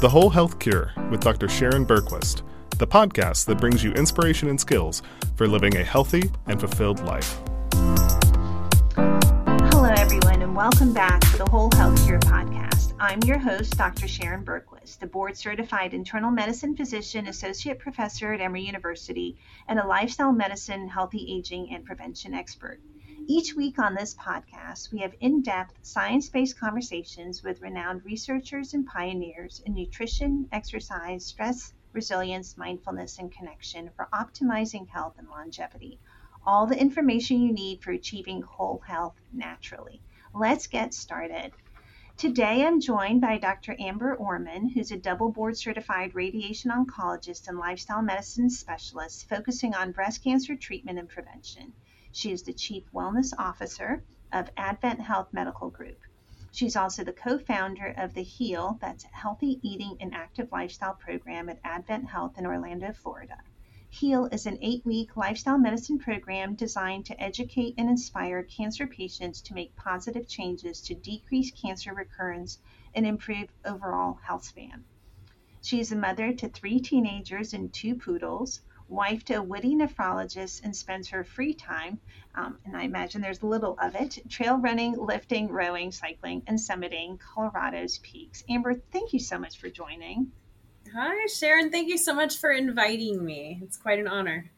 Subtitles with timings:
[0.00, 1.48] The Whole Health Cure with Dr.
[1.48, 2.42] Sharon Bergquist,
[2.78, 5.02] the podcast that brings you inspiration and skills
[5.34, 7.40] for living a healthy and fulfilled life.
[8.94, 12.94] Hello, everyone, and welcome back to the Whole Health Cure podcast.
[13.00, 14.06] I'm your host, Dr.
[14.06, 19.36] Sharon Bergquist, a board certified internal medicine physician, associate professor at Emory University,
[19.66, 22.78] and a lifestyle medicine, healthy aging, and prevention expert.
[23.30, 28.72] Each week on this podcast, we have in depth science based conversations with renowned researchers
[28.72, 36.00] and pioneers in nutrition, exercise, stress, resilience, mindfulness, and connection for optimizing health and longevity.
[36.46, 40.00] All the information you need for achieving whole health naturally.
[40.32, 41.52] Let's get started.
[42.16, 43.76] Today, I'm joined by Dr.
[43.78, 49.92] Amber Orman, who's a double board certified radiation oncologist and lifestyle medicine specialist focusing on
[49.92, 51.74] breast cancer treatment and prevention.
[52.10, 56.00] She is the Chief Wellness Officer of Advent Health Medical Group.
[56.50, 61.48] She's also the co founder of the HEAL, that's Healthy Eating and Active Lifestyle program
[61.50, 63.36] at Advent Health in Orlando, Florida.
[63.90, 69.42] HEAL is an eight week lifestyle medicine program designed to educate and inspire cancer patients
[69.42, 72.58] to make positive changes to decrease cancer recurrence
[72.94, 74.84] and improve overall health span.
[75.60, 80.64] She is a mother to three teenagers and two poodles wife to a witty nephrologist
[80.64, 81.98] and spends her free time,
[82.34, 87.18] um, and I imagine there's little of it, trail running, lifting, rowing, cycling, and summiting
[87.18, 88.44] Colorado's peaks.
[88.48, 90.32] Amber, thank you so much for joining.
[90.94, 91.70] Hi, Sharon.
[91.70, 93.60] Thank you so much for inviting me.
[93.62, 94.50] It's quite an honor.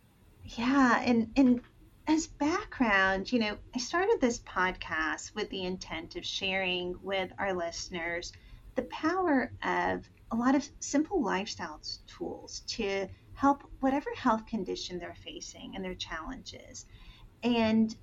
[0.45, 1.61] Yeah, and and
[2.07, 7.53] as background, you know, I started this podcast with the intent of sharing with our
[7.53, 8.33] listeners
[8.75, 13.09] the power of a lot of simple lifestyle tools to
[13.41, 16.85] help whatever health condition they're facing and their challenges.
[17.43, 17.97] And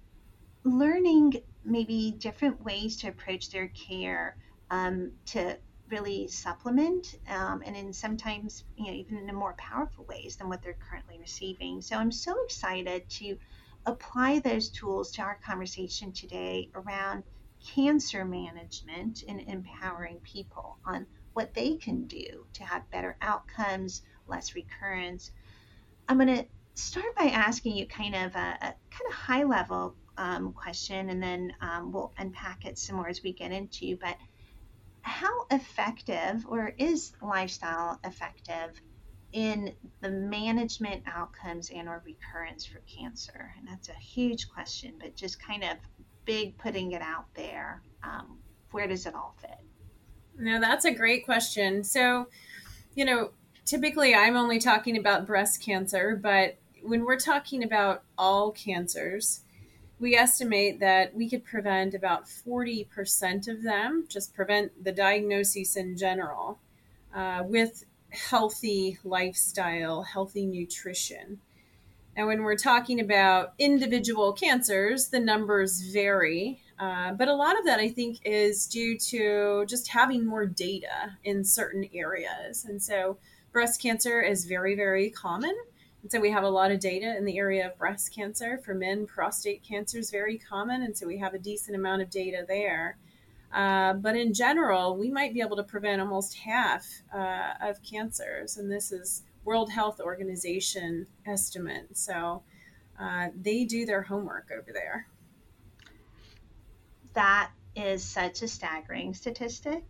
[0.64, 4.36] learning maybe different ways to approach their care
[4.72, 5.56] um, to
[5.90, 10.62] really supplement um, and in sometimes you know even in more powerful ways than what
[10.62, 13.38] they're currently receiving so i'm so excited to
[13.86, 17.24] apply those tools to our conversation today around
[17.66, 24.56] cancer management and empowering people on what they can do to have better outcomes less
[24.56, 25.32] recurrence.
[26.08, 26.46] I'm going to
[26.76, 31.22] start by asking you kind of a, a kind of high level um, question, and
[31.22, 33.98] then um, we'll unpack it some more as we get into.
[33.98, 34.18] But
[35.02, 38.82] how effective, or is lifestyle effective
[39.34, 43.54] in the management outcomes and or recurrence for cancer?
[43.58, 45.78] And that's a huge question, but just kind of
[46.26, 47.82] big putting it out there.
[48.04, 48.40] Um,
[48.72, 49.60] where does it all fit?
[50.38, 51.84] No, that's a great question.
[51.84, 52.28] So,
[52.96, 53.32] you know,
[53.68, 59.42] typically I'm only talking about breast cancer, but when we're talking about all cancers,
[60.00, 65.98] we estimate that we could prevent about 40% of them, just prevent the diagnosis in
[65.98, 66.60] general,
[67.14, 71.40] uh, with healthy lifestyle, healthy nutrition.
[72.16, 76.62] And when we're talking about individual cancers, the numbers vary.
[76.80, 81.18] Uh, but a lot of that, I think, is due to just having more data
[81.24, 82.66] in certain areas.
[82.66, 83.18] And so
[83.52, 85.56] breast cancer is very, very common.
[86.02, 88.60] And so we have a lot of data in the area of breast cancer.
[88.64, 90.84] For men, prostate cancer is very common.
[90.84, 92.98] And so we have a decent amount of data there.
[93.54, 98.58] Uh, but in general, we might be able to prevent almost half uh, of cancers.
[98.58, 101.98] And this is World Health Organization estimate.
[101.98, 102.44] So
[103.00, 105.08] uh, they do their homework over there.
[107.14, 109.84] That is such a staggering statistic,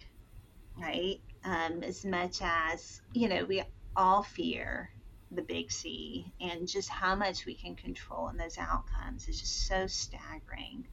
[0.79, 1.19] right?
[1.43, 3.63] Um, as much as, you know, we
[3.95, 4.89] all fear
[5.31, 9.67] the big C and just how much we can control in those outcomes is just
[9.67, 10.87] so staggering.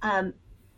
[0.00, 0.34] Um,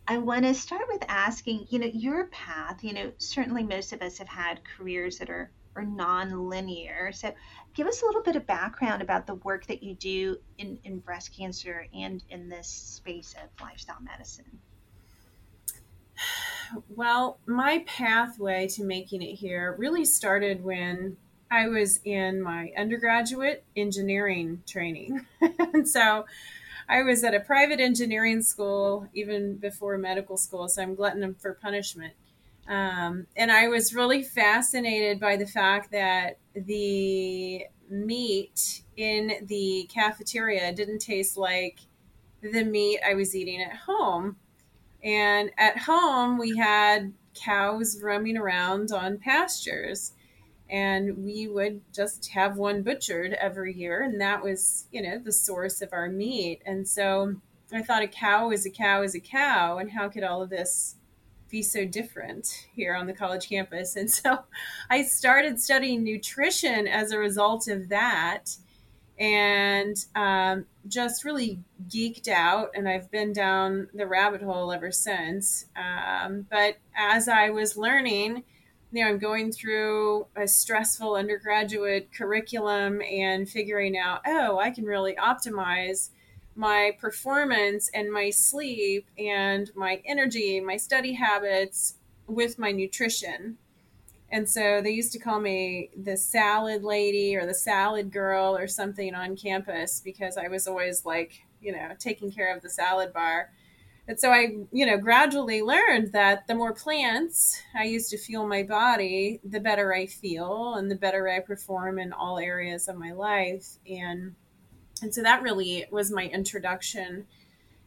[0.06, 4.02] I want to start with asking, you know, your path, you know, certainly most of
[4.02, 7.10] us have had careers that are, are non-linear.
[7.12, 7.32] So
[7.74, 10.98] give us a little bit of background about the work that you do in, in
[10.98, 14.58] breast cancer and in this space of lifestyle medicine.
[16.88, 21.16] Well, my pathway to making it here really started when
[21.50, 25.26] I was in my undergraduate engineering training.
[25.40, 26.26] and so
[26.88, 31.54] I was at a private engineering school even before medical school, so I'm glutton for
[31.54, 32.14] punishment.
[32.66, 40.72] Um, and I was really fascinated by the fact that the meat in the cafeteria
[40.72, 41.78] didn't taste like
[42.40, 44.36] the meat I was eating at home.
[45.04, 50.12] And at home, we had cows roaming around on pastures.
[50.70, 54.02] And we would just have one butchered every year.
[54.02, 56.62] And that was, you know, the source of our meat.
[56.64, 57.36] And so
[57.70, 59.76] I thought a cow is a cow is a cow.
[59.76, 60.96] And how could all of this
[61.54, 63.94] be so different here on the college campus.
[64.04, 64.40] And so
[64.90, 68.56] I started studying nutrition as a result of that
[69.18, 72.70] and um, just really geeked out.
[72.74, 75.66] And I've been down the rabbit hole ever since.
[75.76, 78.44] Um, but as I was learning,
[78.90, 84.84] you know, I'm going through a stressful undergraduate curriculum and figuring out, oh, I can
[84.84, 86.10] really optimize
[86.56, 91.94] my performance and my sleep and my energy, my study habits
[92.26, 93.58] with my nutrition.
[94.34, 98.66] And so they used to call me the salad lady or the salad girl or
[98.66, 103.12] something on campus because I was always like, you know, taking care of the salad
[103.12, 103.52] bar.
[104.08, 108.48] And so I, you know, gradually learned that the more plants I use to fuel
[108.48, 112.96] my body, the better I feel and the better I perform in all areas of
[112.96, 113.78] my life.
[113.88, 114.34] And
[115.00, 117.28] and so that really was my introduction.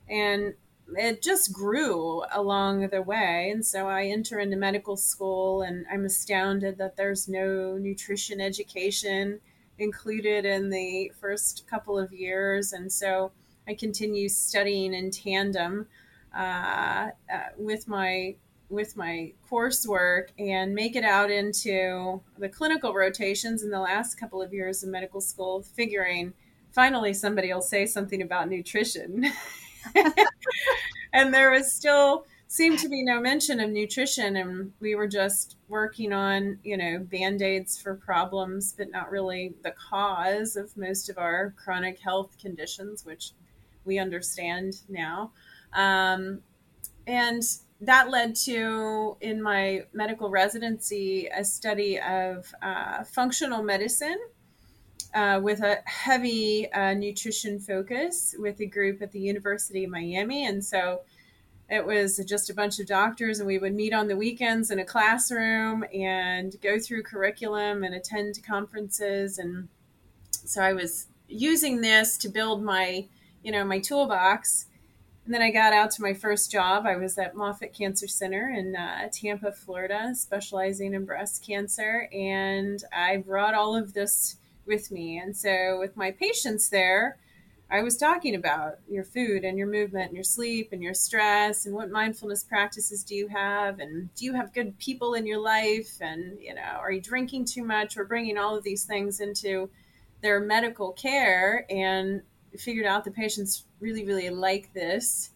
[0.10, 0.54] And
[0.96, 3.50] it just grew along the way.
[3.52, 9.40] And so I enter into medical school, and I'm astounded that there's no nutrition education
[9.80, 12.74] included in the first couple of years.
[12.74, 13.32] And so
[13.68, 15.88] I continue studying in tandem
[16.36, 18.36] uh, uh, with my
[18.70, 24.42] with my coursework and make it out into the clinical rotations in the last couple
[24.42, 26.34] of years of medical school, figuring
[26.74, 29.26] finally somebody will say something about nutrition.
[31.14, 35.58] and there was still seemed to be no mention of nutrition and we were just
[35.68, 41.18] working on you know band-aids for problems but not really the cause of most of
[41.18, 43.34] our chronic health conditions which
[43.88, 45.32] we understand now.
[45.74, 46.42] Um,
[47.08, 47.42] and
[47.82, 54.18] that led to in my medical residency a study of uh, functional medicine
[55.14, 60.46] uh, with a heavy uh, nutrition focus with a group at the University of Miami.
[60.46, 61.02] And so
[61.70, 64.80] it was just a bunch of doctors, and we would meet on the weekends in
[64.80, 69.38] a classroom and go through curriculum and attend conferences.
[69.38, 69.68] And
[70.32, 73.08] so I was using this to build my,
[73.44, 74.68] you know, my toolbox.
[75.26, 76.86] And then I got out to my first job.
[76.86, 82.08] I was at Moffitt Cancer Center in uh, Tampa, Florida, specializing in breast cancer.
[82.14, 85.18] And I brought all of this with me.
[85.18, 87.18] And so with my patients there,
[87.70, 91.66] I was talking about your food and your movement and your sleep and your stress
[91.66, 95.40] and what mindfulness practices do you have and do you have good people in your
[95.40, 95.98] life?
[96.00, 99.70] And you know are you drinking too much or bringing all of these things into
[100.22, 101.66] their medical care?
[101.70, 102.22] And
[102.58, 105.32] figured out the patients really really like this.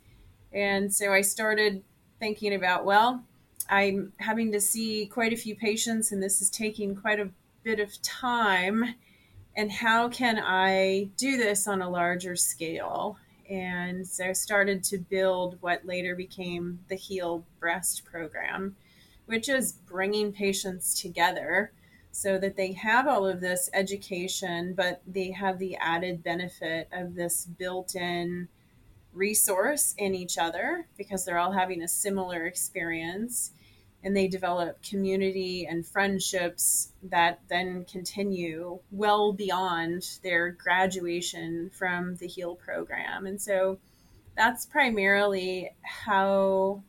[0.54, 1.84] And so I started
[2.20, 3.26] thinking about well
[3.70, 7.30] I'm having to see quite a few patients and this is taking quite a
[7.64, 8.96] bit of time
[9.56, 13.18] and how can I do this on a larger scale?
[13.50, 18.78] And so I started to build what later became the Heal Breast program,
[19.26, 21.72] which is bringing patients together
[22.14, 27.16] so that they have all of this education, but they have the added benefit of
[27.16, 28.48] this built in
[29.14, 33.52] resource in each other because they're all having a similar experience
[34.04, 42.28] and they develop community and friendships that then continue well beyond their graduation from the
[42.28, 43.26] heal program.
[43.26, 43.78] And so
[44.36, 46.82] that's primarily how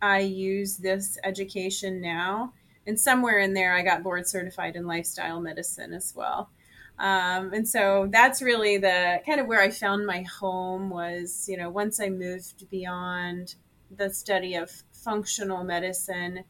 [0.00, 2.52] i use this education now.
[2.86, 6.50] And somewhere in there i got board certified in lifestyle medicine as well.
[6.96, 11.56] Um, and so that's really the kind of where i found my home was you
[11.56, 13.56] know once i moved beyond
[13.90, 16.44] the study of functional medicine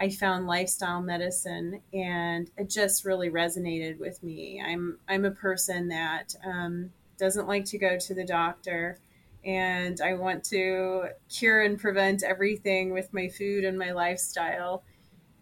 [0.00, 4.62] I found lifestyle medicine, and it just really resonated with me.
[4.64, 8.98] I'm I'm a person that um, doesn't like to go to the doctor,
[9.44, 14.84] and I want to cure and prevent everything with my food and my lifestyle.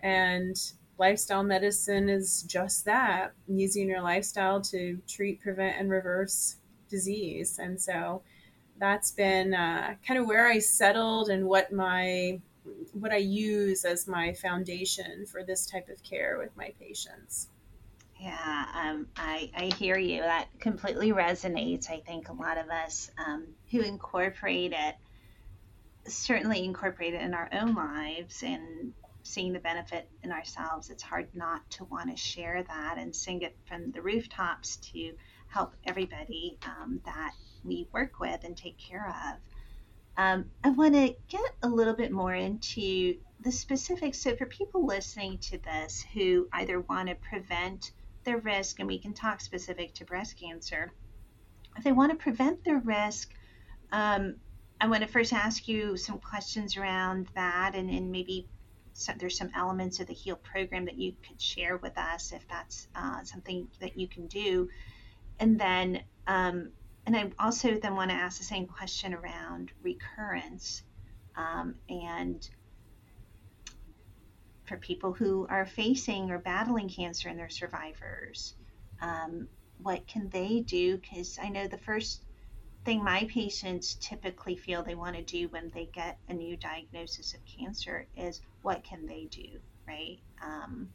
[0.01, 0.57] And
[0.99, 6.57] lifestyle medicine is just that using your lifestyle to treat, prevent, and reverse
[6.89, 7.61] disease.
[7.61, 8.23] And so
[8.79, 12.41] that's been uh, kind of where I settled and what my
[12.93, 17.49] what I use as my foundation for this type of care with my patients.
[18.21, 20.23] Yeah, um, I, I hear you.
[20.23, 21.89] That completely resonates.
[21.89, 24.97] I think a lot of us um, who incorporate it
[26.09, 30.91] certainly incorporate it in our own lives and seeing the benefit in ourselves.
[30.91, 35.13] It's hard not to want to share that and sing it from the rooftops to
[35.49, 37.33] help everybody um, that
[37.65, 39.39] we work with and take care of.
[40.19, 44.21] Um, I want to get a little bit more into the specifics.
[44.21, 47.93] So, for people listening to this who either want to prevent
[48.25, 50.93] their risk, and we can talk specific to breast cancer,
[51.77, 53.33] if they want to prevent their risk,
[53.93, 54.35] um,
[54.81, 58.49] I want to first ask you some questions around that, and, and maybe
[58.95, 62.45] so there's some elements of the HEAL program that you could share with us if
[62.49, 64.69] that's uh, something that you can do.
[65.39, 66.73] And then, um,
[67.09, 70.83] and I also then want to ask the same question around recurrence
[71.37, 72.47] um, and
[74.67, 78.57] for people who are facing or battling cancer and their survivors.
[79.01, 79.49] Um,
[79.79, 80.99] what can they do?
[80.99, 82.25] Because I know the first
[82.85, 87.33] thing my patients typically feel they want to do when they get a new diagnosis
[87.33, 90.19] of cancer is what can they do, right?
[90.45, 90.91] Um,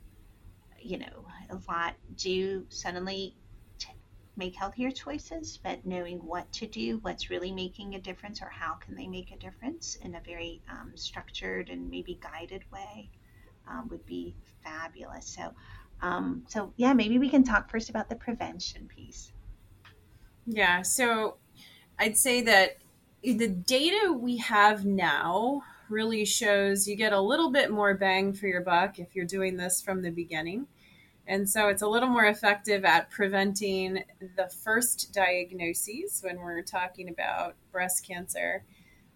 [0.79, 3.35] you know, a lot do suddenly
[4.35, 8.73] make healthier choices, but knowing what to do, what's really making a difference, or how
[8.73, 13.09] can they make a difference in a very um, structured and maybe guided way
[13.67, 15.27] um, would be fabulous.
[15.27, 15.53] So,
[16.01, 19.31] um, so yeah, maybe we can talk first about the prevention piece.
[20.45, 20.81] Yeah.
[20.81, 21.37] So
[21.99, 22.77] I'd say that
[23.23, 28.47] the data we have now really shows you get a little bit more bang for
[28.47, 30.67] your buck if you're doing this from the beginning.
[31.25, 34.03] And so it's a little more effective at preventing
[34.35, 38.65] the first diagnoses when we're talking about breast cancer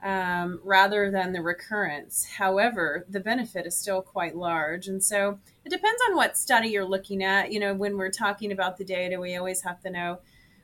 [0.04, 2.26] um, rather than the recurrence.
[2.38, 4.88] However, the benefit is still quite large.
[4.88, 7.52] And so it depends on what study you're looking at.
[7.52, 10.20] You know, when we're talking about the data, we always have to know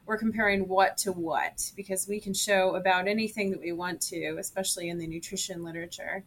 [0.06, 4.36] we're comparing what to what because we can show about anything that we want to,
[4.40, 6.24] especially in the nutrition literature.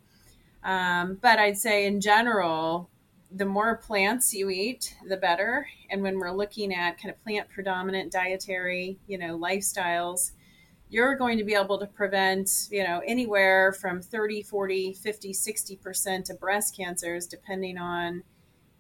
[0.65, 2.91] Um, but I'd say in general,
[3.31, 5.67] the more plants you eat, the better.
[5.91, 10.33] And when we're looking at kind of plant predominant dietary, you know, lifestyles,
[10.89, 16.31] you're going to be able to prevent, you know, anywhere from 30, 40, 50, 60%
[16.31, 18.23] of breast cancers, depending on,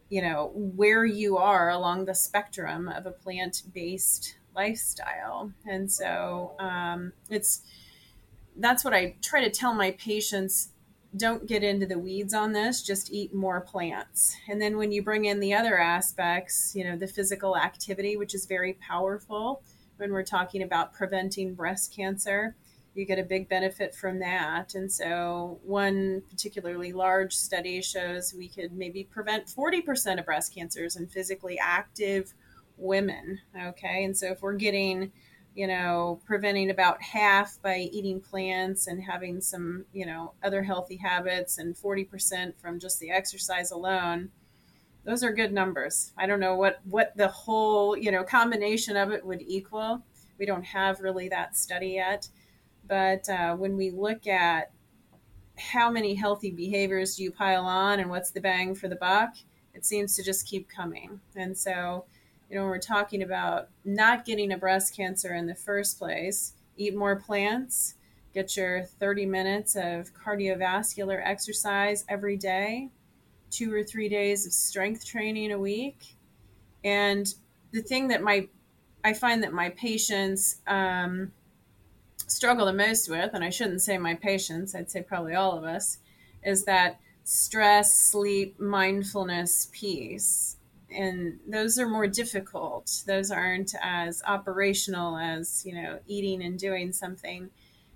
[0.08, 5.52] you know, where you are along the spectrum of a plant based lifestyle.
[5.66, 7.62] And so um, it's,
[8.56, 10.70] that's what I try to tell my patients
[11.16, 14.36] don't get into the weeds on this, just eat more plants.
[14.48, 18.34] And then when you bring in the other aspects, you know, the physical activity, which
[18.34, 19.62] is very powerful
[19.96, 22.54] when we're talking about preventing breast cancer,
[22.94, 24.74] you get a big benefit from that.
[24.74, 30.96] And so, one particularly large study shows we could maybe prevent 40% of breast cancers
[30.96, 32.32] in physically active
[32.76, 33.40] women.
[33.68, 34.04] Okay.
[34.04, 35.12] And so, if we're getting
[35.56, 40.96] you know, preventing about half by eating plants and having some, you know, other healthy
[40.96, 44.28] habits and 40% from just the exercise alone.
[45.04, 46.12] Those are good numbers.
[46.18, 50.02] I don't know what what the whole, you know, combination of it would equal.
[50.38, 52.28] We don't have really that study yet.
[52.86, 54.72] But uh, when we look at
[55.56, 59.30] how many healthy behaviors do you pile on and what's the bang for the buck,
[59.72, 61.20] it seems to just keep coming.
[61.34, 62.04] And so
[62.48, 66.52] you know, when we're talking about not getting a breast cancer in the first place,
[66.76, 67.94] eat more plants,
[68.32, 72.90] get your 30 minutes of cardiovascular exercise every day,
[73.50, 76.16] two or three days of strength training a week.
[76.84, 77.32] And
[77.72, 78.48] the thing that my
[79.02, 81.30] I find that my patients um,
[82.26, 85.62] struggle the most with, and I shouldn't say my patients, I'd say probably all of
[85.62, 85.98] us,
[86.42, 90.55] is that stress, sleep, mindfulness piece
[90.90, 93.02] and those are more difficult.
[93.06, 97.50] Those aren't as operational as, you know, eating and doing something.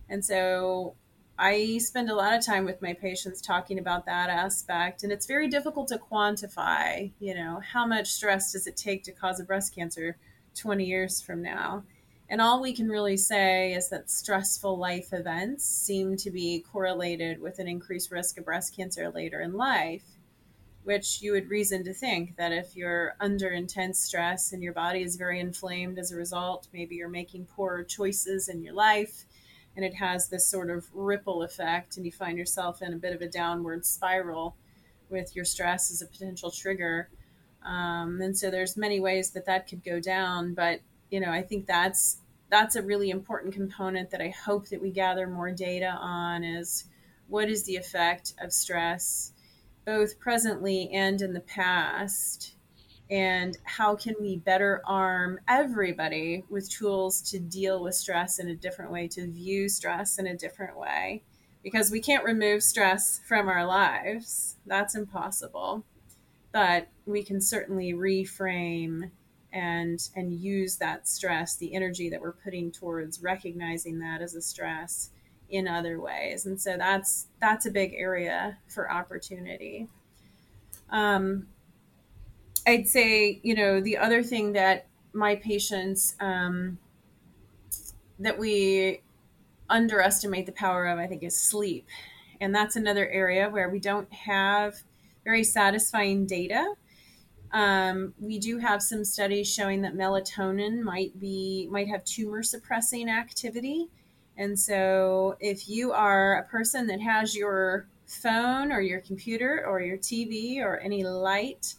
[0.09, 0.95] And so
[1.39, 5.03] I spend a lot of time with my patients talking about that aspect.
[5.05, 9.13] And it's very difficult to quantify, you know, how much stress does it take to
[9.13, 10.17] cause a breast cancer
[10.57, 11.85] 20 years from now?
[12.29, 17.41] And all we can really say is that stressful life events seem to be correlated
[17.41, 20.05] with an increased risk of breast cancer later in life
[20.85, 25.03] which you would reason to think that if you're under intense stress and your body
[25.03, 29.25] is very inflamed as a result, maybe you're making poor choices in your life
[29.77, 33.15] and it has this sort of ripple effect and you find yourself in a bit
[33.15, 34.57] of a downward spiral
[35.09, 37.09] with your stress as a potential trigger.
[37.65, 41.43] Um, and so there's many ways that that could go down, but you know, I
[41.43, 42.19] think that's
[42.49, 46.85] that's a really important component that I hope that we gather more data on is
[47.29, 49.33] what is the effect of stress
[49.91, 52.55] both presently and in the past.
[53.11, 58.55] And how can we better arm everybody with tools to deal with stress in a
[58.55, 61.25] different way to view stress in a different way?
[61.65, 64.59] Because we can't remove stress from our lives.
[64.65, 65.85] That's impossible.
[66.53, 69.11] But we can certainly reframe
[69.53, 74.41] and and use that stress the energy that we're putting towards recognizing that as a
[74.41, 75.11] stress
[75.51, 79.89] in other ways and so that's that's a big area for opportunity
[80.91, 81.47] um,
[82.67, 86.79] i'd say you know the other thing that my patients um,
[88.21, 89.01] that we
[89.71, 91.87] underestimate the power of, I think, is sleep.
[92.41, 94.75] And that's another area where we don't have
[95.25, 96.75] very satisfying data.
[97.53, 103.09] Um, we do have some studies showing that melatonin might be might have tumor suppressing
[103.09, 103.89] activity.
[104.41, 109.83] And so if you are a person that has your phone or your computer or
[109.83, 111.75] your TV or any light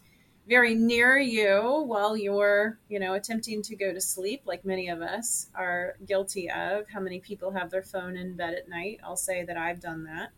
[0.48, 5.02] very near you while you're, you know, attempting to go to sleep, like many of
[5.02, 6.88] us are guilty of.
[6.88, 9.00] How many people have their phone in bed at night?
[9.04, 10.30] I'll say that I've done that.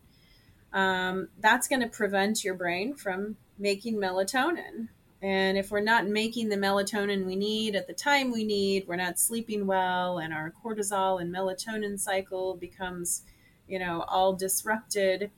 [0.72, 4.88] Um, that's going to prevent your brain from making melatonin.
[5.24, 8.96] And if we're not making the melatonin we need at the time we need, we're
[8.96, 13.22] not sleeping well, and our cortisol and melatonin cycle becomes,
[13.66, 15.30] you know, all disrupted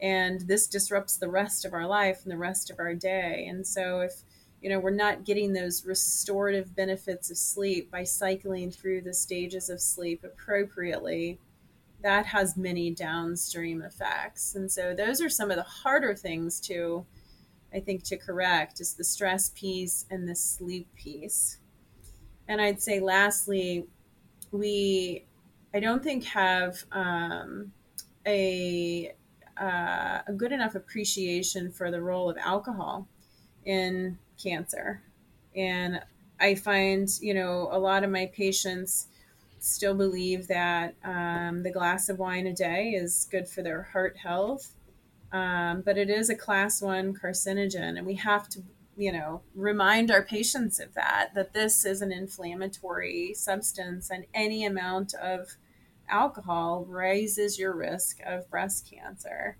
[0.00, 3.46] and this disrupts the rest of our life and the rest of our day.
[3.48, 4.12] And so if
[4.60, 9.68] you know we're not getting those restorative benefits of sleep by cycling through the stages
[9.68, 11.40] of sleep appropriately
[12.00, 14.54] that has many downstream effects.
[14.54, 17.06] And so those are some of the harder things to
[17.74, 21.58] i think to correct is the stress piece and the sleep piece
[22.48, 23.86] and i'd say lastly
[24.50, 25.24] we
[25.74, 27.72] i don't think have um,
[28.26, 29.14] a
[29.60, 33.06] uh, a good enough appreciation for the role of alcohol
[33.64, 35.02] in cancer.
[35.54, 36.00] And
[36.40, 39.08] I find, you know, a lot of my patients
[39.60, 44.16] still believe that um, the glass of wine a day is good for their heart
[44.16, 44.72] health.
[45.32, 48.62] Um, but it is a class one carcinogen, and we have to,
[48.96, 54.66] you know, remind our patients of that, that this is an inflammatory substance, and any
[54.66, 55.56] amount of
[56.08, 59.56] alcohol raises your risk of breast cancer.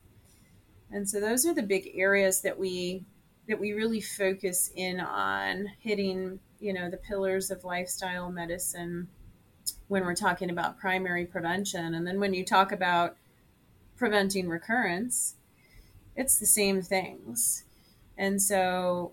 [0.91, 3.07] And so those are the big areas that we
[3.49, 9.09] that we really focus in on hitting, you know, the pillars of lifestyle medicine
[9.88, 11.95] when we're talking about primary prevention.
[11.95, 13.17] And then when you talk about
[13.97, 15.37] preventing recurrence,
[16.17, 17.65] it's the same things.
[18.17, 19.13] And so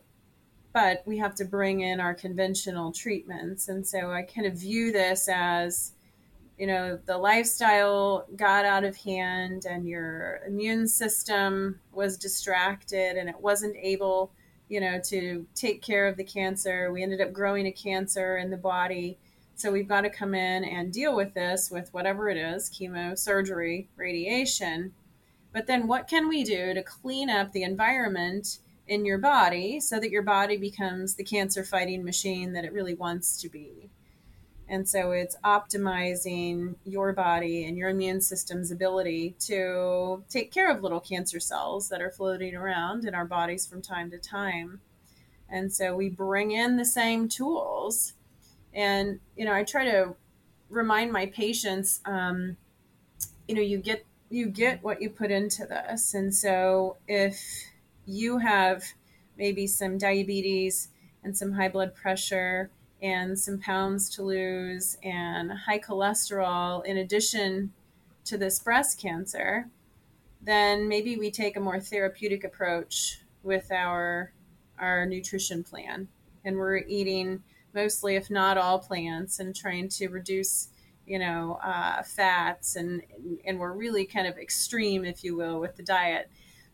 [0.72, 3.70] but we have to bring in our conventional treatments.
[3.70, 5.94] And so I kind of view this as
[6.60, 13.30] you know the lifestyle got out of hand and your immune system was distracted and
[13.30, 14.34] it wasn't able
[14.68, 18.50] you know to take care of the cancer we ended up growing a cancer in
[18.50, 19.18] the body
[19.56, 23.18] so we've got to come in and deal with this with whatever it is chemo
[23.18, 24.92] surgery radiation
[25.52, 30.00] but then what can we do to clean up the environment in your body so
[30.00, 33.90] that your body becomes the cancer fighting machine that it really wants to be
[34.70, 40.84] and so it's optimizing your body and your immune system's ability to take care of
[40.84, 44.80] little cancer cells that are floating around in our bodies from time to time.
[45.50, 48.14] And so we bring in the same tools.
[48.72, 50.16] And, you know, I try to
[50.70, 52.56] remind my patients, um,
[53.48, 56.14] you know, you get you get what you put into this.
[56.14, 57.42] And so if
[58.06, 58.84] you have
[59.38, 60.90] maybe some diabetes
[61.24, 62.70] and some high blood pressure
[63.02, 67.74] and some pounds to lose and high cholesterol in addition
[68.26, 69.68] to this breast cancer,
[70.42, 74.32] then maybe we take a more therapeutic approach with our
[74.78, 76.08] our nutrition plan
[76.46, 80.70] and we're eating mostly if not all plants and trying to reduce
[81.10, 83.02] you know uh, fats and
[83.46, 86.30] and we're really kind of extreme if you will with the diet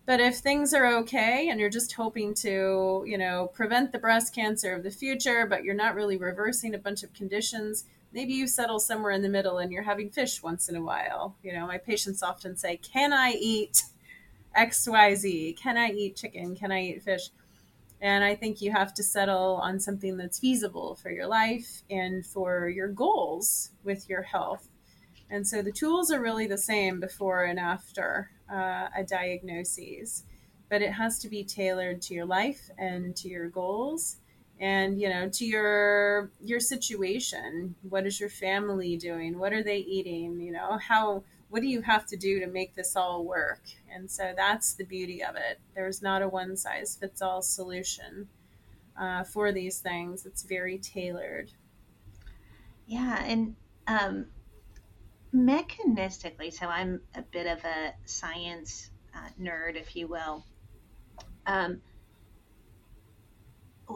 [0.06, 4.36] but if things are okay and you're just hoping to, you know, prevent the breast
[4.36, 8.48] cancer of the future, but you're not really reversing a bunch of conditions, maybe you
[8.48, 11.36] settle somewhere in the middle and you're having fish once in a while.
[11.42, 13.84] You know, my patients often say, Can I eat
[14.56, 15.58] XYZ?
[15.58, 16.56] Can I eat chicken?
[16.56, 17.30] Can I eat fish?
[18.02, 22.26] And I think you have to settle on something that's feasible for your life and
[22.26, 24.68] for your goals with your health.
[25.30, 30.24] And so the tools are really the same before and after uh, a diagnosis,
[30.70, 34.18] but it has to be tailored to your life and to your goals
[34.60, 37.76] and you know to your your situation.
[37.90, 39.38] What is your family doing?
[39.38, 40.40] What are they eating?
[40.40, 41.24] You know how
[41.56, 43.62] what do you have to do to make this all work?
[43.90, 45.58] And so that's the beauty of it.
[45.74, 48.28] There's not a one size fits all solution
[49.00, 50.26] uh, for these things.
[50.26, 51.54] It's very tailored.
[52.88, 53.56] Yeah and
[53.88, 54.26] um,
[55.34, 60.44] mechanistically, so I'm a bit of a science uh, nerd, if you will.
[61.46, 61.80] Um,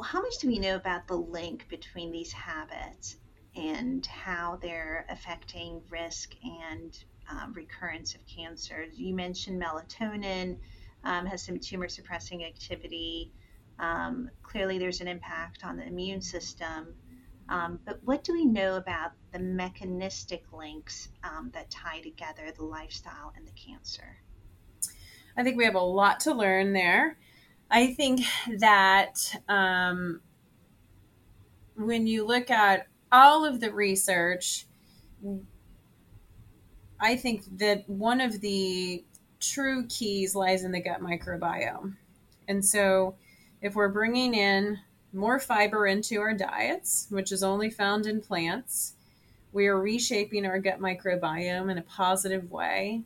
[0.02, 3.18] how much do we know about the link between these habits
[3.54, 6.98] and how they're affecting risk and
[7.30, 8.86] um, recurrence of cancer?
[8.94, 10.58] You mentioned melatonin
[11.04, 13.32] um, has some tumor suppressing activity.
[13.80, 16.94] Um, clearly, there's an impact on the immune system.
[17.48, 22.64] Um, but what do we know about the mechanistic links um, that tie together the
[22.64, 24.18] lifestyle and the cancer?
[25.36, 27.18] I think we have a lot to learn there.
[27.72, 28.22] I think
[28.60, 29.16] that
[29.48, 30.22] um,
[31.76, 34.66] when you look at all of the research,
[37.00, 39.04] I think that one of the
[39.40, 41.96] true keys lies in the gut microbiome.
[42.48, 43.16] And so,
[43.62, 44.80] if we're bringing in
[45.14, 48.94] more fiber into our diets, which is only found in plants,
[49.52, 53.04] we are reshaping our gut microbiome in a positive way.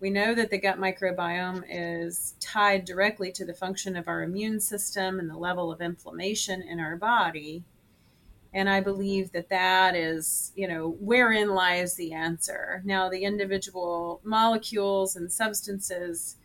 [0.00, 4.60] We know that the gut microbiome is tied directly to the function of our immune
[4.60, 7.64] system and the level of inflammation in our body.
[8.52, 12.82] And I believe that that is, you know, wherein lies the answer.
[12.84, 16.36] Now, the individual molecules and substances,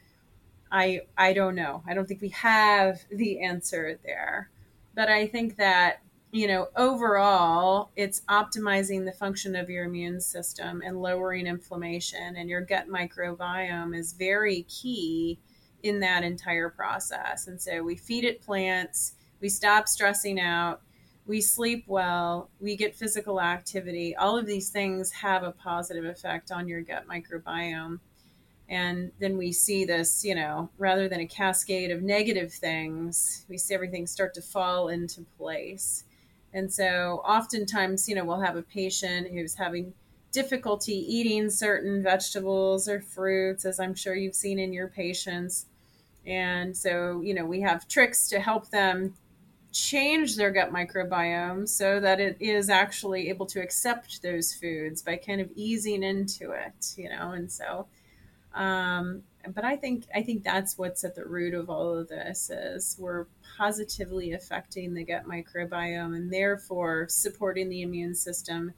[0.71, 1.83] I I don't know.
[1.87, 4.49] I don't think we have the answer there.
[4.93, 10.83] But I think that, you know, overall, it's optimizing the function of your immune system
[10.85, 15.39] and lowering inflammation and your gut microbiome is very key
[15.81, 17.47] in that entire process.
[17.47, 20.81] And so we feed it plants, we stop stressing out,
[21.27, 24.15] we sleep well, we get physical activity.
[24.15, 27.99] All of these things have a positive effect on your gut microbiome.
[28.67, 33.57] And then we see this, you know, rather than a cascade of negative things, we
[33.57, 36.03] see everything start to fall into place.
[36.53, 39.93] And so oftentimes, you know, we'll have a patient who's having
[40.31, 45.65] difficulty eating certain vegetables or fruits, as I'm sure you've seen in your patients.
[46.25, 49.15] And so, you know, we have tricks to help them
[49.75, 55.17] change their gut microbiome so that it is actually able to accept those foods by
[55.17, 57.85] kind of easing into it, you know, and so
[58.55, 62.49] um, but I think I think that's what's at the root of all of this
[62.49, 68.73] is we're positively affecting the gut microbiome and therefore supporting the immune system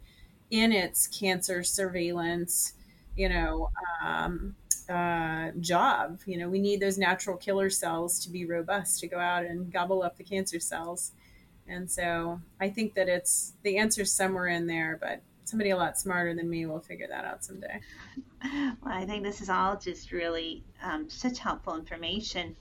[0.49, 2.73] in its cancer surveillance,
[3.15, 3.69] you know,
[4.03, 4.55] um,
[4.89, 6.19] uh, job.
[6.26, 9.71] You know, we need those natural killer cells to be robust to go out and
[9.71, 11.12] gobble up the cancer cells.
[11.67, 15.97] And so I think that it's the answer's somewhere in there, but somebody a lot
[15.97, 17.80] smarter than me will figure that out someday.
[18.43, 22.56] Well, I think this is all just really um, such helpful information.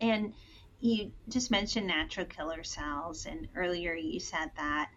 [0.00, 0.32] And
[0.80, 4.90] you just mentioned natural killer cells, and earlier you said that,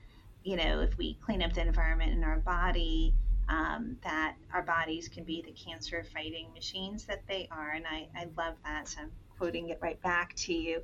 [0.44, 3.14] you know, if we clean up the environment in our body,
[3.50, 7.72] um, that our bodies can be the cancer fighting machines that they are.
[7.72, 8.88] And I, I love that.
[8.88, 10.82] So I'm quoting it right back to you.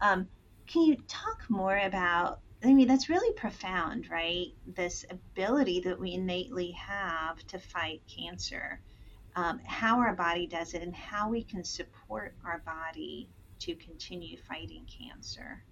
[0.00, 0.28] Um,
[0.66, 2.40] can you talk more about?
[2.64, 4.48] I mean, that's really profound, right?
[4.66, 8.80] This ability that we innately have to fight cancer,
[9.34, 13.28] um, how our body does it, and how we can support our body
[13.60, 15.64] to continue fighting cancer.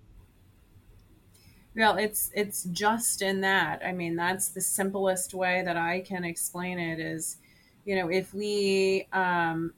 [1.76, 3.82] Well, it's it's just in that.
[3.84, 7.36] I mean, that's the simplest way that I can explain it is,
[7.84, 9.72] you know, if we um,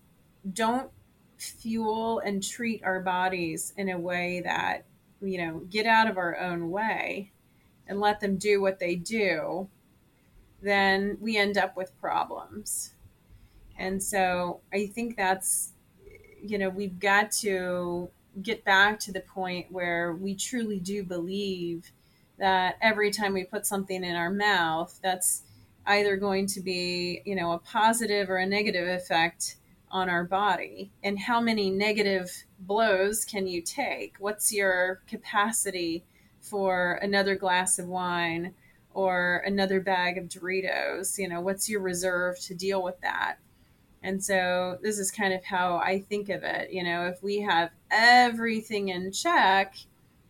[0.53, 0.91] don't
[1.39, 4.85] fuel and treat our bodies in a way that,
[5.21, 7.33] you know, get out of our own way
[7.87, 9.69] and let them do what they do,
[10.63, 12.95] then we end up with problems.
[13.79, 15.73] And so I think that's,
[16.43, 21.91] you know, we've got to get back to the point where we truly do believe
[22.39, 25.43] that every time we put something in our mouth, that's
[25.87, 29.57] either going to be, you know, a positive or a negative effect
[29.91, 30.91] on our body.
[31.03, 34.17] And how many negative blows can you take?
[34.19, 36.05] What's your capacity
[36.41, 38.55] for another glass of wine
[38.95, 41.19] or another bag of Doritos?
[41.19, 43.37] You know, what's your reserve to deal with that?
[44.03, 46.73] And so this is kind of how I think of it.
[46.73, 49.77] You know, if we have everything in check,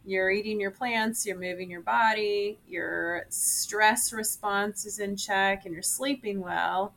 [0.05, 5.73] you're eating your plants, you're moving your body, your stress response is in check, and
[5.73, 6.93] you're sleeping well.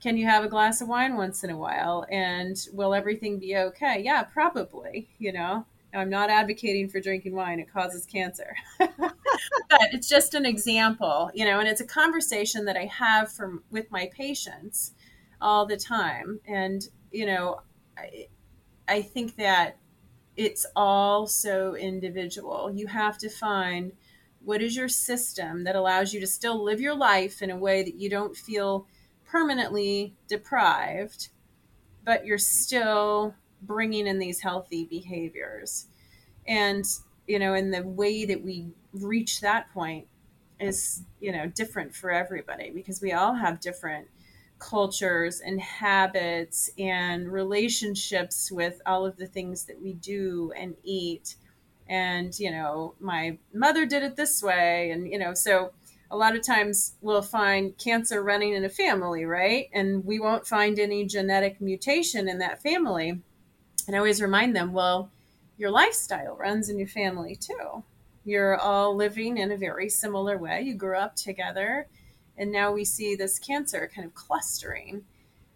[0.00, 2.06] Can you have a glass of wine once in a while?
[2.10, 4.00] And will everything be okay?
[4.04, 5.08] Yeah, probably.
[5.18, 8.54] You know, I'm not advocating for drinking wine, it causes cancer.
[8.78, 13.64] but it's just an example, you know, and it's a conversation that I have from
[13.70, 14.92] with my patients
[15.40, 16.40] all the time.
[16.46, 17.60] And, you know,
[17.96, 18.28] I,
[18.88, 19.76] I think that
[20.36, 22.70] it's all so individual.
[22.72, 23.92] You have to find
[24.44, 27.82] what is your system that allows you to still live your life in a way
[27.82, 28.86] that you don't feel
[29.26, 31.28] permanently deprived,
[32.04, 35.86] but you're still bringing in these healthy behaviors.
[36.46, 36.84] And,
[37.26, 40.06] you know, and the way that we reach that point
[40.60, 44.06] is, you know, different for everybody because we all have different
[44.58, 51.36] cultures and habits and relationships with all of the things that we do and eat.
[51.88, 54.90] And you know my mother did it this way.
[54.90, 55.72] And you know so
[56.10, 59.68] a lot of times we'll find cancer running in a family right?
[59.72, 63.10] And we won't find any genetic mutation in that family.
[63.86, 65.10] And i always remind them well
[65.58, 67.82] your lifestyle runs in your family too.
[68.24, 70.62] You're all living in a very similar way.
[70.62, 71.86] You grew up together
[72.38, 75.04] and now we see this cancer kind of clustering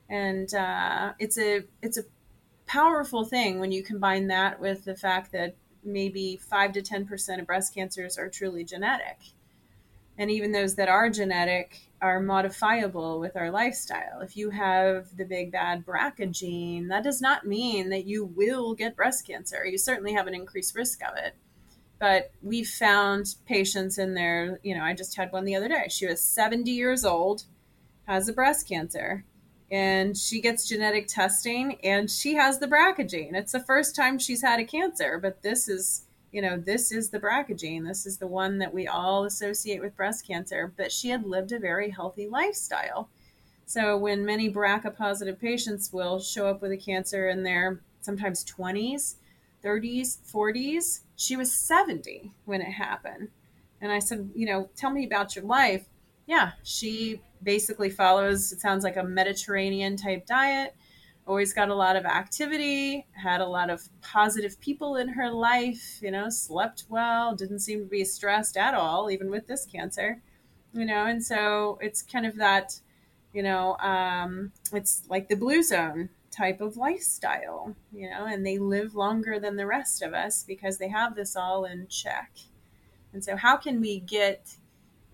[0.09, 2.03] and uh, it's a it's a
[2.67, 7.47] powerful thing when you combine that with the fact that maybe 5 to 10% of
[7.47, 9.19] breast cancers are truly genetic.
[10.19, 14.21] And even those that are genetic are modifiable with our lifestyle.
[14.21, 18.75] If you have the big bad BRCA gene, that does not mean that you will
[18.75, 19.65] get breast cancer.
[19.65, 21.35] You certainly have an increased risk of it.
[22.01, 25.87] But we've found patients in there, you know, I just had one the other day.
[25.89, 27.45] She was 70 years old,
[28.07, 29.25] has a breast cancer
[29.71, 33.35] and she gets genetic testing and she has the BRCA gene.
[33.35, 37.11] It's the first time she's had a cancer, but this is, you know, this is
[37.11, 37.85] the BRCA gene.
[37.85, 41.53] This is the one that we all associate with breast cancer, but she had lived
[41.53, 43.09] a very healthy lifestyle.
[43.67, 48.45] So when many BRCA positive patients will show up with a cancer in their sometimes
[48.45, 49.15] 20s,
[49.65, 53.29] 30s, 40s, she was 70 when it happened.
[53.81, 55.87] And I said, you know, tell me about your life.
[56.27, 60.75] Yeah, she basically follows, it sounds like a Mediterranean type diet.
[61.27, 66.01] Always got a lot of activity, had a lot of positive people in her life,
[66.03, 70.21] you know, slept well, didn't seem to be stressed at all, even with this cancer,
[70.73, 72.81] you know, and so it's kind of that,
[73.33, 78.59] you know, um, it's like the blue zone type of lifestyle, you know, and they
[78.59, 82.31] live longer than the rest of us because they have this all in check.
[83.13, 84.57] And so, how can we get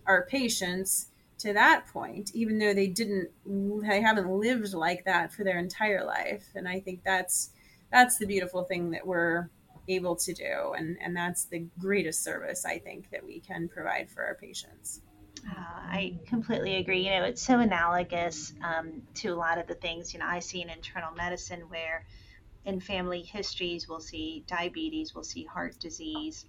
[0.06, 5.44] our patients to that point, even though they didn't, they haven't lived like that for
[5.44, 6.46] their entire life.
[6.54, 7.50] And I think that's
[7.92, 9.48] that's the beautiful thing that we're
[9.88, 14.10] able to do, and and that's the greatest service I think that we can provide
[14.10, 15.02] for our patients.
[15.48, 17.04] Uh, I completely agree.
[17.04, 20.40] You know, it's so analogous um, to a lot of the things you know I
[20.40, 22.04] see in internal medicine, where
[22.64, 26.46] in family histories we'll see diabetes, we'll see heart disease,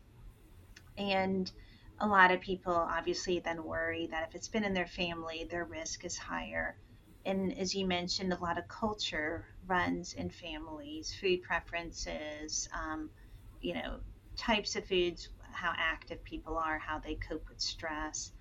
[0.98, 1.52] and
[2.00, 5.66] a lot of people obviously then worry that if it's been in their family, their
[5.66, 6.78] risk is higher.
[7.26, 13.10] And as you mentioned, a lot of culture runs in families, food preferences, um,
[13.62, 14.00] you know,
[14.38, 18.32] types of foods, how active people are, how they cope with stress.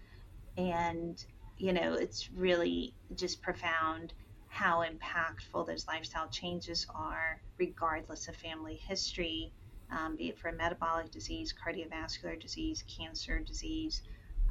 [0.56, 1.22] And,
[1.58, 4.12] you know, it's really just profound
[4.48, 9.52] how impactful those lifestyle changes are, regardless of family history
[9.90, 14.02] um, be it for metabolic disease, cardiovascular disease, cancer disease,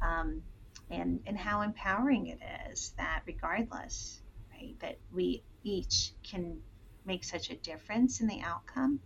[0.02, 0.42] um,
[0.90, 2.38] and, and how empowering it
[2.70, 4.20] is that regardless,
[4.52, 6.58] right, that we each can
[7.04, 9.00] make such a difference in the outcome.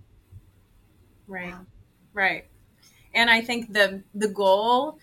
[1.27, 1.55] Right.
[2.13, 2.47] Right.
[3.15, 4.99] And I think the the goal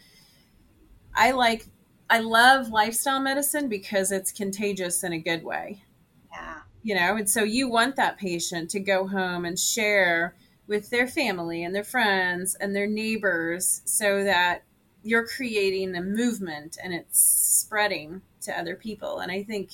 [1.13, 1.65] I like
[2.10, 5.84] I love lifestyle medicine because it's contagious in a good way.
[6.32, 6.60] Yeah.
[6.84, 10.36] You know, and so you want that patient to go home and share
[10.67, 14.63] with their family and their friends and their neighbors so that
[15.04, 19.20] you're creating a movement and it's spreading to other people.
[19.20, 19.72] And I think,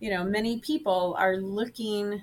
[0.00, 2.22] you know, many people are looking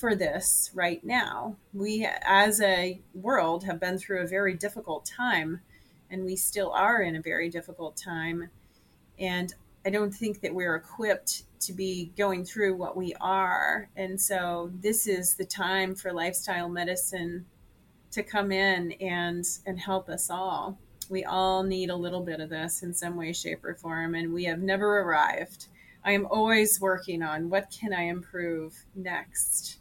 [0.00, 1.56] for this right now.
[1.72, 5.60] We, as a world, have been through a very difficult time,
[6.10, 8.50] and we still are in a very difficult time.
[9.18, 13.88] And I don't think that we're equipped to be going through what we are.
[13.96, 17.46] And so this is the time for lifestyle medicine
[18.10, 20.78] to come in and and help us all.
[21.08, 24.32] We all need a little bit of this in some way, shape, or form, and
[24.32, 25.68] we have never arrived.
[26.04, 29.78] I am always working on what can I improve next,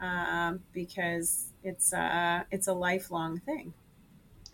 [0.00, 3.72] um, because it's a it's a lifelong thing.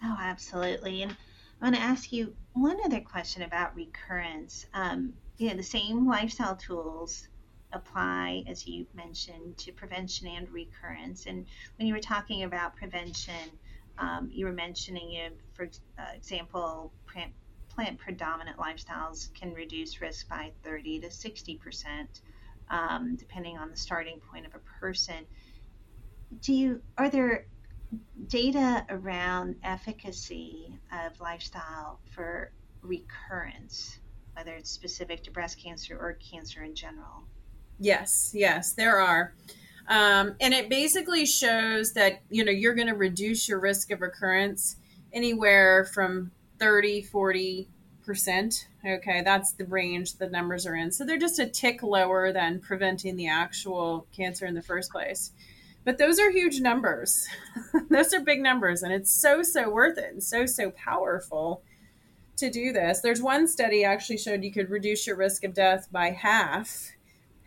[0.03, 1.03] Oh, absolutely.
[1.03, 1.17] And
[1.65, 4.67] I want to ask you one other question about recurrence.
[4.75, 7.27] Um, you know, the same lifestyle tools
[7.73, 11.25] apply, as you mentioned, to prevention and recurrence.
[11.25, 11.47] And
[11.79, 13.51] when you were talking about prevention,
[13.97, 15.65] um, you were mentioning, you know, for
[15.99, 17.33] uh, example, plant,
[17.71, 22.21] plant predominant lifestyles can reduce risk by 30 to 60 percent,
[22.69, 25.25] um, depending on the starting point of a person.
[26.43, 27.47] Do you are there
[28.29, 32.53] data around efficacy of lifestyle for
[32.83, 33.99] recurrence,
[34.35, 37.25] whether it's specific to breast cancer or cancer in general?
[37.79, 39.35] Yes, yes, there are.
[39.89, 44.01] Um, and it basically shows that you know you're going to reduce your risk of
[44.01, 44.77] recurrence
[45.13, 47.69] anywhere from 30 40
[48.05, 52.33] percent okay that's the range the numbers are in so they're just a tick lower
[52.33, 55.33] than preventing the actual cancer in the first place
[55.85, 57.27] But those are huge numbers.
[57.91, 61.63] those are big numbers, and it's so, so worth it and so, so powerful
[62.37, 63.01] to do this.
[63.01, 66.93] There's one study actually showed you could reduce your risk of death by half,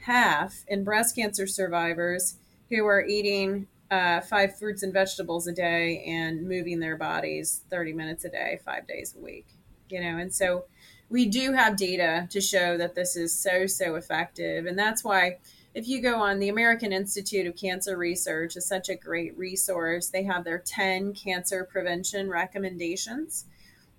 [0.01, 2.37] half in breast cancer survivors
[2.69, 7.93] who are eating uh, five fruits and vegetables a day and moving their bodies 30
[7.93, 9.47] minutes a day, five days a week.
[9.89, 10.65] You know, and so
[11.09, 14.65] we do have data to show that this is so, so effective.
[14.65, 15.37] And that's why
[15.77, 20.09] if you go on the American Institute of Cancer Research is such a great resource.
[20.09, 23.45] They have their 10 cancer prevention recommendations.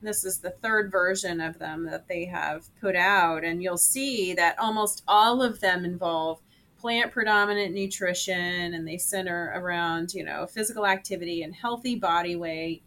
[0.02, 4.34] This is the third version of them that they have put out and you'll see
[4.34, 6.40] that almost all of them involve
[6.80, 12.82] plant predominant nutrition and they center around, you know, physical activity and healthy body weight.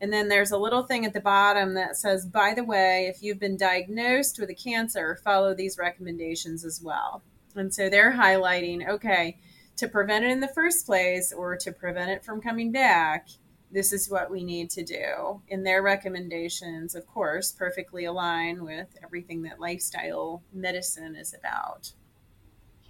[0.00, 3.22] And then there's a little thing at the bottom that says, by the way, if
[3.22, 7.22] you've been diagnosed with a cancer, follow these recommendations as well.
[7.54, 9.38] And so they're highlighting okay,
[9.76, 13.28] to prevent it in the first place or to prevent it from coming back,
[13.70, 15.40] this is what we need to do.
[15.50, 21.92] And their recommendations, of course, perfectly align with everything that lifestyle medicine is about.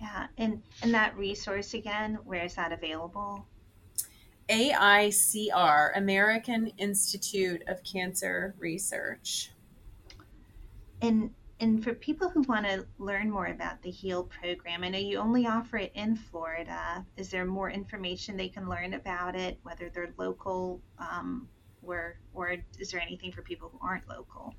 [0.00, 3.46] Yeah, and and that resource again, where is that available?
[4.48, 9.52] AICR, American Institute of Cancer Research.
[11.00, 11.30] And
[11.62, 15.18] and for people who want to learn more about the HEAL program, I know you
[15.18, 17.06] only offer it in Florida.
[17.16, 21.48] Is there more information they can learn about it, whether they're local, um,
[21.80, 24.56] or or is there anything for people who aren't local?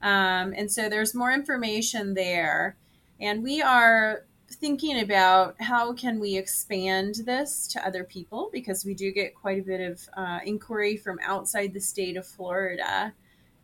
[0.00, 2.76] Um, and so there's more information there.
[3.20, 8.94] And we are thinking about how can we expand this to other people because we
[8.94, 13.12] do get quite a bit of uh, inquiry from outside the state of Florida.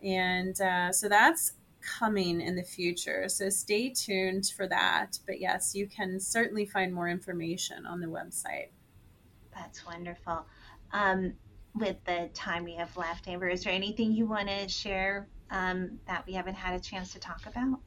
[0.02, 1.52] And uh, so that's
[1.98, 3.28] coming in the future.
[3.28, 5.18] So stay tuned for that.
[5.26, 8.68] But yes, you can certainly find more information on the website.
[9.54, 10.46] That's wonderful.
[10.92, 11.34] Um,
[11.74, 15.98] with the time we have left, Amber, is there anything you want to share um,
[16.06, 17.80] that we haven't had a chance to talk about?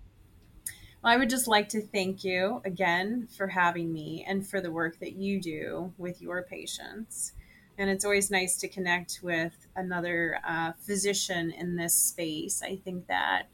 [1.04, 4.72] Well, I would just like to thank you again for having me and for the
[4.72, 7.34] work that you do with your patients.
[7.78, 12.62] And it's always nice to connect with another uh, physician in this space.
[12.64, 13.48] I think that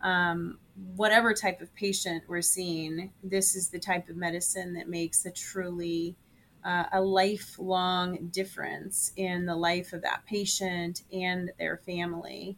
[0.00, 0.58] um,
[0.94, 5.30] whatever type of patient we're seeing, this is the type of medicine that makes a
[5.30, 6.16] truly
[6.64, 12.56] uh, a lifelong difference in the life of that patient and their family.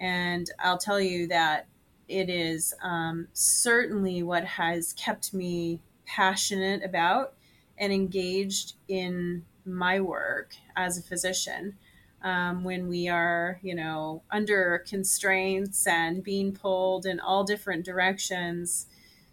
[0.00, 1.66] And I'll tell you that
[2.08, 7.34] it is um, certainly what has kept me passionate about
[7.78, 11.76] and engaged in my work as a physician
[12.22, 18.86] um, when we are, you know, under constraints and being pulled in all different directions,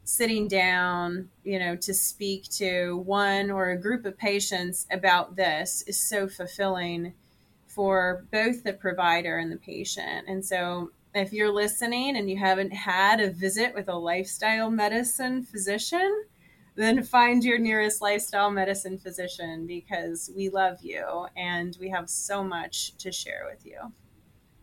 [0.04, 5.84] sitting down, you know, to speak to one or a group of patients about this
[5.88, 7.14] is so fulfilling
[7.68, 10.28] for both the provider and the patient.
[10.28, 15.44] And so, if you're listening and you haven't had a visit with a lifestyle medicine
[15.44, 16.26] physician,
[16.76, 22.44] then find your nearest lifestyle medicine physician because we love you and we have so
[22.44, 23.80] much to share with you.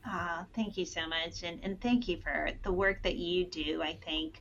[0.08, 1.42] Uh, thank you so much.
[1.42, 3.82] And, and thank you for the work that you do.
[3.82, 4.40] I think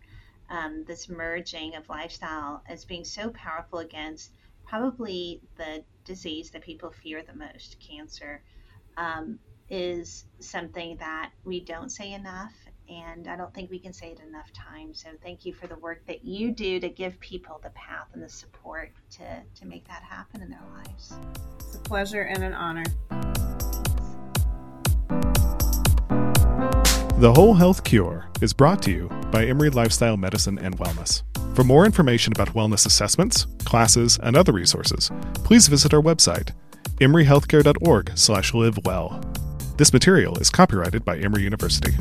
[0.49, 4.32] um, this merging of lifestyle as being so powerful against
[4.63, 8.41] probably the disease that people fear the most, cancer,
[8.97, 12.54] um, is something that we don't say enough
[12.89, 15.04] and I don't think we can say it enough times.
[15.04, 18.21] So thank you for the work that you do to give people the path and
[18.21, 19.24] the support to,
[19.60, 21.13] to make that happen in their lives.
[21.60, 22.86] It's a pleasure and an honor.
[27.17, 31.24] The Whole Health Cure is brought to you by Emory Lifestyle Medicine and Wellness.
[31.56, 36.52] For more information about wellness assessments, classes, and other resources, please visit our website,
[37.00, 39.77] emoryhealthcare.org slash livewell.
[39.77, 41.94] This material is copyrighted by Emory University.